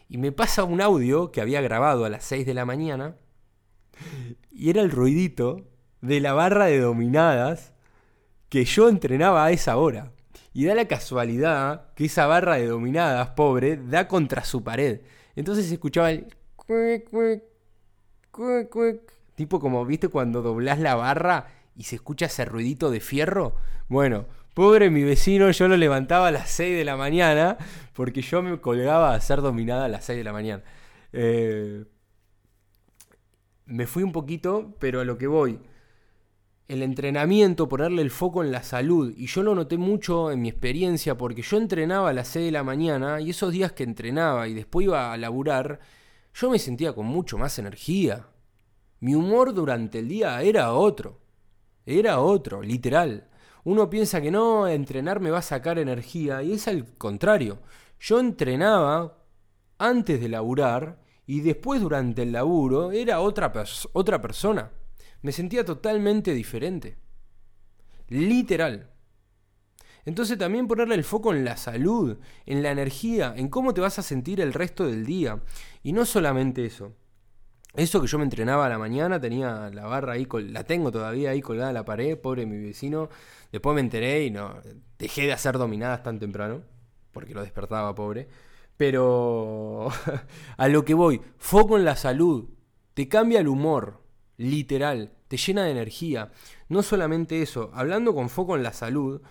Y 0.09 0.17
me 0.17 0.31
pasa 0.31 0.63
un 0.63 0.81
audio 0.81 1.31
que 1.31 1.39
había 1.39 1.61
grabado 1.61 2.03
a 2.03 2.09
las 2.09 2.23
6 2.23 2.47
de 2.47 2.55
la 2.55 2.65
mañana. 2.65 3.15
Y 4.49 4.71
era 4.71 4.81
el 4.81 4.89
ruidito 4.89 5.76
de 6.07 6.21
la 6.21 6.33
barra 6.33 6.65
de 6.65 6.79
dominadas 6.79 7.73
que 8.47 8.63
yo 8.63 8.87
entrenaba 8.87 9.45
a 9.45 9.51
esa 9.51 9.75
hora. 9.75 10.13
Y 10.53 10.65
da 10.65 10.73
la 10.73 10.87
casualidad 10.87 11.93
que 11.95 12.05
esa 12.05 12.25
barra 12.25 12.55
de 12.55 12.65
dominadas, 12.65 13.29
pobre, 13.31 13.77
da 13.77 14.07
contra 14.07 14.43
su 14.43 14.63
pared. 14.63 15.01
Entonces 15.35 15.67
se 15.67 15.73
escuchaba 15.73 16.11
el... 16.11 16.33
Tipo 19.35 19.59
como, 19.59 19.85
¿viste 19.85 20.07
cuando 20.07 20.41
doblás 20.41 20.79
la 20.79 20.95
barra 20.95 21.47
y 21.75 21.83
se 21.83 21.95
escucha 21.95 22.25
ese 22.25 22.45
ruidito 22.45 22.89
de 22.89 23.01
fierro? 23.01 23.55
Bueno, 23.89 24.25
pobre 24.53 24.89
mi 24.89 25.03
vecino, 25.03 25.51
yo 25.51 25.67
lo 25.67 25.77
levantaba 25.77 26.29
a 26.29 26.31
las 26.31 26.49
6 26.49 26.75
de 26.77 26.85
la 26.85 26.95
mañana 26.95 27.57
porque 27.93 28.21
yo 28.21 28.41
me 28.41 28.59
colgaba 28.59 29.13
a 29.13 29.21
ser 29.21 29.41
dominada 29.41 29.85
a 29.85 29.89
las 29.89 30.05
6 30.05 30.17
de 30.17 30.23
la 30.23 30.33
mañana. 30.33 30.63
Eh, 31.11 31.85
me 33.65 33.85
fui 33.85 34.03
un 34.03 34.13
poquito, 34.13 34.73
pero 34.79 35.01
a 35.01 35.05
lo 35.05 35.17
que 35.17 35.27
voy 35.27 35.59
el 36.67 36.83
entrenamiento, 36.83 37.69
ponerle 37.69 38.01
el 38.01 38.11
foco 38.11 38.43
en 38.43 38.51
la 38.51 38.63
salud. 38.63 39.13
Y 39.15 39.27
yo 39.27 39.43
lo 39.43 39.55
noté 39.55 39.77
mucho 39.77 40.31
en 40.31 40.41
mi 40.41 40.49
experiencia 40.49 41.17
porque 41.17 41.41
yo 41.41 41.57
entrenaba 41.57 42.09
a 42.09 42.13
las 42.13 42.27
6 42.29 42.45
de 42.45 42.51
la 42.51 42.63
mañana 42.63 43.21
y 43.21 43.29
esos 43.29 43.51
días 43.51 43.71
que 43.71 43.83
entrenaba 43.83 44.47
y 44.47 44.53
después 44.53 44.85
iba 44.85 45.13
a 45.13 45.17
laburar, 45.17 45.79
yo 46.33 46.49
me 46.49 46.59
sentía 46.59 46.93
con 46.93 47.05
mucho 47.05 47.37
más 47.37 47.57
energía. 47.59 48.27
Mi 48.99 49.15
humor 49.15 49.53
durante 49.53 49.99
el 49.99 50.09
día 50.09 50.41
era 50.41 50.73
otro. 50.73 51.19
Era 51.85 52.19
otro, 52.19 52.61
literal. 52.61 53.29
Uno 53.63 53.89
piensa 53.89 54.21
que 54.21 54.31
no, 54.31 54.67
entrenar 54.67 55.19
me 55.19 55.31
va 55.31 55.39
a 55.39 55.41
sacar 55.41 55.79
energía 55.79 56.43
y 56.43 56.53
es 56.53 56.67
al 56.67 56.85
contrario. 56.97 57.59
Yo 57.99 58.19
entrenaba 58.19 59.17
antes 59.77 60.19
de 60.19 60.29
laburar 60.29 60.99
y 61.25 61.41
después 61.41 61.81
durante 61.81 62.23
el 62.23 62.33
laburo 62.33 62.91
era 62.91 63.21
otra, 63.21 63.53
otra 63.93 64.21
persona 64.21 64.71
me 65.27 65.33
sentía 65.33 65.65
totalmente 65.65 66.33
diferente. 66.33 66.95
Literal. 68.07 68.89
Entonces 70.05 70.37
también 70.37 70.69
ponerle 70.69 70.95
el 70.95 71.03
foco 71.03 71.33
en 71.33 71.43
la 71.43 71.57
salud, 71.57 72.17
en 72.45 72.63
la 72.63 72.71
energía, 72.71 73.33
en 73.35 73.49
cómo 73.49 73.73
te 73.73 73.81
vas 73.81 73.99
a 73.99 74.03
sentir 74.03 74.39
el 74.39 74.53
resto 74.53 74.87
del 74.87 75.05
día. 75.05 75.41
Y 75.83 75.91
no 75.91 76.05
solamente 76.05 76.65
eso. 76.65 76.95
Eso 77.75 77.99
que 77.99 78.07
yo 78.07 78.17
me 78.17 78.23
entrenaba 78.23 78.67
a 78.67 78.69
la 78.69 78.77
mañana, 78.77 79.19
tenía 79.19 79.69
la 79.69 79.85
barra 79.85 80.13
ahí, 80.13 80.25
la 80.49 80.63
tengo 80.63 80.93
todavía 80.93 81.31
ahí 81.31 81.41
colgada 81.41 81.71
en 81.71 81.73
la 81.73 81.83
pared, 81.83 82.17
pobre 82.17 82.45
mi 82.45 82.57
vecino. 82.57 83.09
Después 83.51 83.75
me 83.75 83.81
enteré 83.81 84.23
y 84.23 84.31
no, 84.31 84.55
dejé 84.97 85.23
de 85.23 85.33
hacer 85.33 85.57
dominadas 85.57 86.03
tan 86.03 86.19
temprano, 86.19 86.61
porque 87.11 87.33
lo 87.33 87.41
despertaba, 87.41 87.93
pobre. 87.93 88.29
Pero 88.77 89.89
a 90.57 90.67
lo 90.69 90.85
que 90.85 90.93
voy, 90.93 91.19
foco 91.37 91.77
en 91.77 91.83
la 91.83 91.97
salud, 91.97 92.47
te 92.93 93.09
cambia 93.09 93.41
el 93.41 93.49
humor, 93.49 94.07
literal, 94.37 95.16
te 95.27 95.37
llena 95.37 95.63
de 95.63 95.71
energía. 95.71 96.31
No 96.69 96.83
solamente 96.83 97.41
eso, 97.41 97.71
hablando 97.73 98.13
con 98.13 98.29
foco 98.29 98.55
en 98.55 98.63
la 98.63 98.73
salud, 98.73 99.21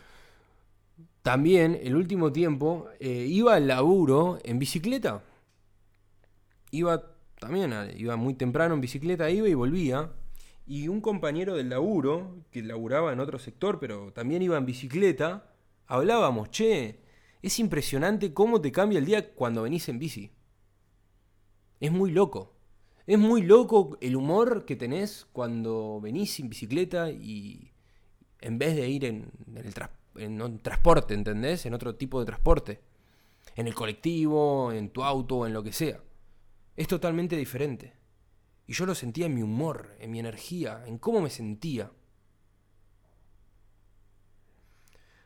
también 1.23 1.79
el 1.83 1.97
último 1.97 2.33
tiempo 2.33 2.89
eh, 3.01 3.27
iba 3.29 3.55
al 3.55 3.67
laburo 3.67 4.39
en 4.45 4.59
bicicleta. 4.59 5.23
Iba 6.71 7.17
también, 7.39 7.75
iba 7.97 8.17
muy 8.17 8.35
temprano 8.35 8.75
en 8.75 8.81
bicicleta, 8.81 9.31
iba 9.31 9.49
y 9.49 9.55
volvía. 9.55 10.13
Y 10.67 10.89
un 10.89 11.01
compañero 11.01 11.55
del 11.55 11.69
laburo, 11.69 12.45
que 12.51 12.63
laburaba 12.63 13.13
en 13.13 13.21
otro 13.21 13.39
sector, 13.39 13.79
pero 13.79 14.13
también 14.13 14.43
iba 14.43 14.57
en 14.57 14.67
bicicleta, 14.67 15.53
hablábamos, 15.87 16.51
che, 16.51 17.01
es 17.43 17.59
impresionante 17.59 18.33
cómo 18.33 18.61
te 18.61 18.73
cambia 18.73 18.99
el 18.99 19.05
día 19.05 19.35
cuando 19.35 19.63
venís 19.63 19.89
en 19.89 19.99
bici. 19.99 20.33
Es 21.79 21.93
muy 21.93 22.11
loco. 22.11 22.56
Es 23.07 23.19
muy 23.19 23.43
loco 23.43 23.97
el 24.01 24.17
humor 24.17 24.65
que 24.65 24.75
tenés 24.75 25.27
cuando 25.33 26.01
venís 26.01 26.41
en 26.41 26.49
bicicleta 26.49 27.11
y 27.11 27.73
en 28.41 28.59
vez 28.59 28.75
de 28.75 28.89
ir 28.89 29.05
en, 29.05 29.31
el 29.55 29.73
en 30.17 30.43
un 30.43 30.59
transporte, 30.59 31.15
¿entendés? 31.15 31.67
En 31.67 31.75
otro 31.75 31.95
tipo 31.95 32.19
de 32.19 32.27
transporte. 32.27 32.81
En 33.55 33.69
el 33.69 33.75
colectivo, 33.75 34.73
en 34.73 34.91
tu 34.91 35.05
auto, 35.05 35.47
en 35.47 35.53
lo 35.53 35.63
que 35.63 35.73
sea. 35.73 36.01
Es 36.75 36.89
totalmente 36.89 37.37
diferente. 37.37 37.95
Y 38.67 38.73
yo 38.73 38.87
lo 38.87 38.95
sentía 38.95 39.27
en 39.27 39.35
mi 39.35 39.43
humor, 39.43 39.95
en 40.01 40.11
mi 40.11 40.19
energía, 40.19 40.83
en 40.87 40.99
cómo 40.99 41.21
me 41.21 41.31
sentía. 41.31 41.93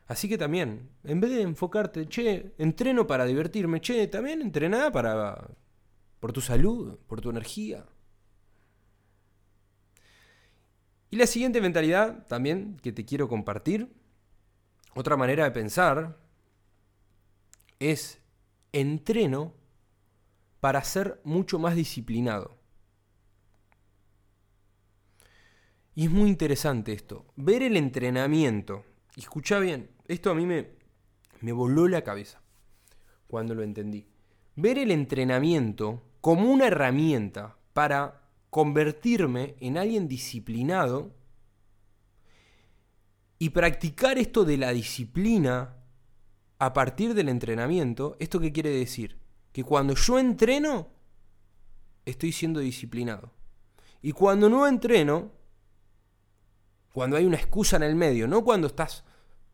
Así 0.05 0.29
que 0.29 0.37
también, 0.37 0.89
en 1.03 1.19
vez 1.19 1.31
de 1.31 1.41
enfocarte, 1.41 2.07
che, 2.07 2.53
entreno 2.59 3.07
para 3.07 3.25
divertirme, 3.25 3.81
che, 3.81 4.07
también 4.07 4.41
entrená 4.41 4.91
para 4.91 5.49
por 6.21 6.31
tu 6.31 6.39
salud, 6.39 6.99
por 7.07 7.19
tu 7.19 7.31
energía. 7.31 7.85
Y 11.09 11.17
la 11.17 11.27
siguiente 11.27 11.59
mentalidad 11.59 12.25
también 12.27 12.77
que 12.81 12.93
te 12.93 13.03
quiero 13.03 13.27
compartir, 13.27 13.91
otra 14.95 15.17
manera 15.17 15.43
de 15.43 15.51
pensar, 15.51 16.17
es 17.79 18.21
entreno 18.71 19.53
para 20.59 20.83
ser 20.83 21.19
mucho 21.23 21.57
más 21.57 21.75
disciplinado. 21.75 22.55
Y 25.95 26.05
es 26.05 26.11
muy 26.11 26.29
interesante 26.29 26.93
esto, 26.93 27.25
ver 27.35 27.63
el 27.63 27.75
entrenamiento. 27.75 28.85
Escucha 29.17 29.59
bien, 29.59 29.89
esto 30.07 30.29
a 30.29 30.35
mí 30.35 30.45
me, 30.45 30.69
me 31.41 31.51
voló 31.51 31.87
la 31.87 32.03
cabeza 32.03 32.41
cuando 33.27 33.55
lo 33.55 33.63
entendí. 33.63 34.07
Ver 34.55 34.77
el 34.77 34.91
entrenamiento 34.91 36.03
como 36.21 36.51
una 36.51 36.67
herramienta 36.67 37.57
para 37.73 38.21
convertirme 38.49 39.55
en 39.59 39.77
alguien 39.77 40.07
disciplinado 40.07 41.11
y 43.39 43.49
practicar 43.49 44.19
esto 44.19 44.45
de 44.45 44.57
la 44.57 44.71
disciplina 44.71 45.75
a 46.59 46.73
partir 46.73 47.15
del 47.15 47.27
entrenamiento, 47.27 48.15
¿esto 48.19 48.39
qué 48.39 48.51
quiere 48.51 48.69
decir? 48.69 49.17
Que 49.51 49.63
cuando 49.63 49.95
yo 49.95 50.19
entreno, 50.19 50.89
estoy 52.05 52.31
siendo 52.31 52.59
disciplinado. 52.59 53.31
Y 54.03 54.11
cuando 54.11 54.47
no 54.47 54.67
entreno, 54.67 55.31
cuando 56.93 57.17
hay 57.17 57.25
una 57.25 57.37
excusa 57.37 57.77
en 57.77 57.83
el 57.83 57.95
medio, 57.95 58.27
no 58.27 58.43
cuando 58.43 58.67
estás 58.67 59.03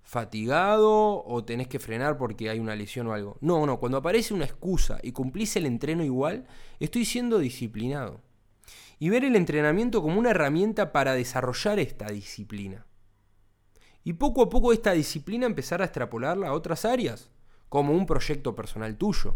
fatigado 0.08 1.22
o 1.26 1.44
tenés 1.44 1.68
que 1.68 1.80
frenar 1.80 2.18
porque 2.18 2.50
hay 2.50 2.60
una 2.60 2.78
lesión 2.78 3.08
o 3.08 3.14
algo. 3.14 3.38
No, 3.42 3.66
no, 3.66 3.78
cuando 3.78 3.98
aparece 3.98 4.34
una 4.34 4.46
excusa 4.46 5.00
y 5.04 5.12
cumplís 5.12 5.58
el 5.58 5.66
entreno 5.66 6.02
igual, 6.02 6.48
estoy 6.80 7.04
siendo 7.04 7.40
disciplinado. 7.40 8.22
Y 9.00 9.10
ver 9.10 9.26
el 9.26 9.36
entrenamiento 9.36 10.02
como 10.02 10.18
una 10.18 10.30
herramienta 10.30 10.94
para 10.94 11.14
desarrollar 11.14 11.80
esta 11.80 12.08
disciplina. 12.08 12.86
Y 14.06 14.14
poco 14.14 14.44
a 14.44 14.50
poco 14.50 14.72
esta 14.72 14.94
disciplina 14.94 15.46
empezar 15.46 15.82
a 15.82 15.86
extrapolarla 15.86 16.48
a 16.48 16.54
otras 16.54 16.86
áreas, 16.86 17.30
como 17.68 17.92
un 17.92 18.06
proyecto 18.06 18.56
personal 18.56 18.96
tuyo. 18.96 19.36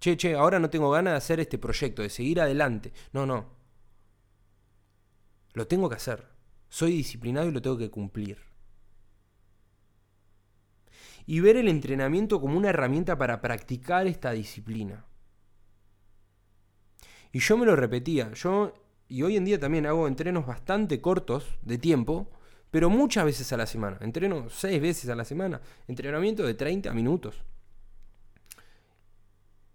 Che, 0.00 0.16
che, 0.16 0.34
ahora 0.34 0.58
no 0.58 0.68
tengo 0.68 0.90
ganas 0.90 1.12
de 1.12 1.18
hacer 1.18 1.38
este 1.38 1.58
proyecto, 1.58 2.02
de 2.02 2.10
seguir 2.10 2.40
adelante. 2.40 2.92
No, 3.12 3.24
no. 3.24 3.46
Lo 5.52 5.68
tengo 5.68 5.88
que 5.88 5.94
hacer. 5.94 6.26
Soy 6.68 6.90
disciplinado 6.90 7.48
y 7.48 7.52
lo 7.52 7.62
tengo 7.62 7.78
que 7.78 7.90
cumplir 7.90 8.49
y 11.26 11.40
ver 11.40 11.56
el 11.56 11.68
entrenamiento 11.68 12.40
como 12.40 12.56
una 12.56 12.70
herramienta 12.70 13.16
para 13.16 13.40
practicar 13.40 14.06
esta 14.06 14.32
disciplina. 14.32 15.04
Y 17.32 17.38
yo 17.38 17.56
me 17.56 17.66
lo 17.66 17.76
repetía, 17.76 18.32
yo, 18.32 18.74
y 19.08 19.22
hoy 19.22 19.36
en 19.36 19.44
día 19.44 19.60
también 19.60 19.86
hago 19.86 20.08
entrenos 20.08 20.46
bastante 20.46 21.00
cortos 21.00 21.46
de 21.62 21.78
tiempo, 21.78 22.30
pero 22.70 22.90
muchas 22.90 23.24
veces 23.24 23.52
a 23.52 23.56
la 23.56 23.66
semana. 23.66 23.98
Entreno 24.00 24.48
seis 24.48 24.80
veces 24.80 25.10
a 25.10 25.14
la 25.14 25.24
semana, 25.24 25.60
entrenamiento 25.86 26.44
de 26.44 26.54
30 26.54 26.92
minutos. 26.92 27.42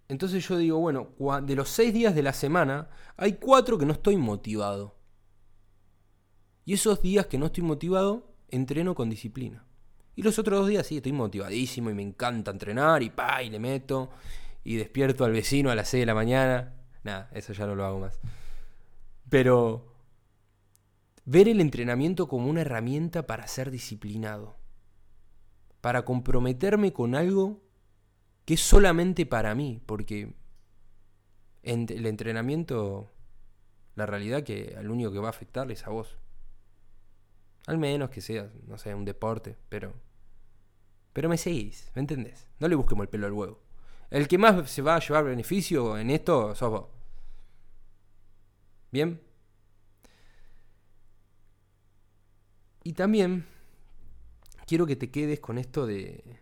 Entonces 0.08 0.48
yo 0.48 0.58
digo, 0.58 0.80
bueno, 0.80 1.10
de 1.44 1.56
los 1.56 1.70
seis 1.70 1.94
días 1.94 2.14
de 2.14 2.24
la 2.24 2.34
semana, 2.34 2.90
hay 3.18 3.34
cuatro 3.34 3.78
que 3.78 3.86
no 3.86 3.94
estoy 3.94 4.18
motivado. 4.18 4.96
Y 6.64 6.74
esos 6.74 7.02
días 7.02 7.28
que 7.28 7.38
no 7.38 7.48
estoy 7.48 7.64
motivado, 7.64 8.36
entreno 8.50 8.96
con 8.96 9.10
disciplina. 9.10 9.66
Y 10.16 10.22
los 10.22 10.40
otros 10.40 10.62
dos 10.62 10.70
días 10.70 10.88
sí, 10.88 10.98
estoy 10.98 11.12
motivadísimo 11.12 11.90
y 11.90 11.94
me 11.94 12.02
encanta 12.02 12.52
entrenar 12.52 13.04
y 13.04 13.10
pa, 13.10 13.44
y 13.44 13.50
le 13.50 13.60
meto. 13.60 14.10
Y 14.64 14.78
despierto 14.78 15.26
al 15.26 15.34
vecino 15.34 15.70
a 15.70 15.76
las 15.76 15.90
6 15.90 16.02
de 16.02 16.06
la 16.06 16.16
mañana. 16.16 16.74
Nada, 17.04 17.30
eso 17.34 17.54
ya 17.54 17.68
no 17.68 17.76
lo 17.76 17.86
hago 17.86 18.00
más. 18.00 18.20
Pero 19.30 19.94
ver 21.26 21.50
el 21.50 21.60
entrenamiento 21.60 22.28
como 22.28 22.50
una 22.50 22.62
herramienta 22.62 23.28
para 23.28 23.48
ser 23.48 23.72
disciplinado. 23.72 24.56
Para 25.82 26.06
comprometerme 26.06 26.94
con 26.94 27.14
algo 27.14 27.62
que 28.46 28.56
es 28.56 28.62
solamente 28.62 29.26
para 29.26 29.54
mí. 29.54 29.82
Porque 29.86 30.34
el 31.62 32.06
entrenamiento, 32.06 33.12
la 33.96 34.06
realidad 34.06 34.44
que 34.44 34.76
al 34.78 34.90
único 34.90 35.12
que 35.12 35.20
va 35.20 35.28
a 35.28 35.32
afectar 35.32 35.70
es 35.72 35.86
a 35.86 35.90
vos. 35.90 36.18
Al 37.68 37.78
menos 37.78 38.10
que 38.10 38.22
sea, 38.22 38.50
no 38.68 38.78
sé, 38.78 38.96
un 38.96 39.06
deporte, 39.06 39.58
pero. 39.68 40.05
Pero 41.16 41.30
me 41.30 41.38
seguís, 41.38 41.90
¿me 41.96 42.02
entendés? 42.02 42.50
No 42.60 42.68
le 42.68 42.76
busquemos 42.76 43.04
el 43.04 43.10
pelo 43.10 43.26
al 43.26 43.32
huevo. 43.32 43.62
El 44.10 44.28
que 44.28 44.38
más 44.38 44.70
se 44.70 44.82
va 44.82 44.98
a 44.98 45.00
llevar 45.00 45.24
beneficio 45.24 45.98
en 45.98 46.10
esto 46.10 46.54
sos 46.56 46.70
vos. 46.70 46.88
¿Bien? 48.92 49.22
Y 52.84 52.92
también 52.92 53.46
quiero 54.68 54.86
que 54.86 54.98
te 54.98 55.10
quedes 55.10 55.40
con 55.40 55.58
esto 55.58 55.88
de. 55.88 56.42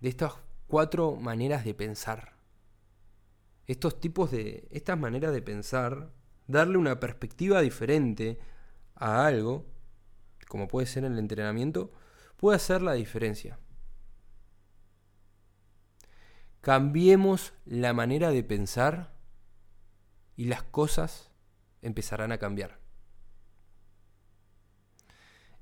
de 0.00 0.08
estas 0.08 0.32
cuatro 0.66 1.16
maneras 1.16 1.62
de 1.66 1.74
pensar. 1.74 2.32
Estos 3.66 4.00
tipos 4.00 4.30
de. 4.30 4.66
estas 4.70 4.98
maneras 4.98 5.34
de 5.34 5.42
pensar, 5.42 6.10
darle 6.46 6.78
una 6.78 6.98
perspectiva 7.00 7.60
diferente 7.60 8.38
a 8.94 9.26
algo 9.26 9.66
como 10.48 10.68
puede 10.68 10.86
ser 10.86 11.04
el 11.04 11.18
entrenamiento, 11.18 11.92
puede 12.36 12.56
hacer 12.56 12.82
la 12.82 12.94
diferencia. 12.94 13.58
Cambiemos 16.60 17.52
la 17.64 17.92
manera 17.92 18.30
de 18.30 18.42
pensar 18.42 19.14
y 20.36 20.46
las 20.46 20.62
cosas 20.62 21.30
empezarán 21.82 22.32
a 22.32 22.38
cambiar. 22.38 22.80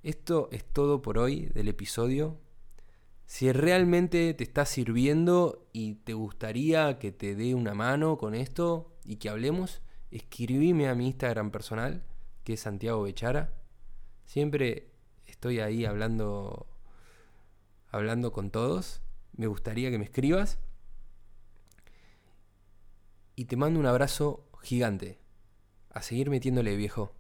Esto 0.02 0.48
es 0.52 0.64
todo 0.64 1.02
por 1.02 1.18
hoy 1.18 1.46
del 1.46 1.68
episodio. 1.68 2.38
Si 3.26 3.50
realmente 3.52 4.34
te 4.34 4.44
está 4.44 4.66
sirviendo 4.66 5.66
y 5.72 5.94
te 5.94 6.12
gustaría 6.12 6.98
que 6.98 7.12
te 7.12 7.34
dé 7.34 7.54
una 7.54 7.74
mano 7.74 8.18
con 8.18 8.34
esto 8.34 8.98
y 9.04 9.16
que 9.16 9.30
hablemos, 9.30 9.82
escribime 10.10 10.88
a 10.88 10.94
mi 10.94 11.06
Instagram 11.06 11.50
personal, 11.50 12.04
que 12.44 12.54
es 12.54 12.60
Santiago 12.60 13.02
Bechara 13.02 13.54
Siempre 14.26 14.93
estoy 15.44 15.60
ahí 15.60 15.84
hablando 15.84 16.66
hablando 17.90 18.32
con 18.32 18.50
todos. 18.50 19.02
Me 19.36 19.46
gustaría 19.46 19.90
que 19.90 19.98
me 19.98 20.06
escribas. 20.06 20.58
Y 23.36 23.44
te 23.44 23.54
mando 23.58 23.78
un 23.78 23.84
abrazo 23.84 24.48
gigante. 24.62 25.18
A 25.90 26.00
seguir 26.00 26.30
metiéndole, 26.30 26.76
viejo. 26.76 27.12